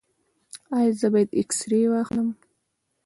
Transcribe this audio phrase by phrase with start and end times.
[0.77, 2.29] ایا زه باید اکسرې واخلم؟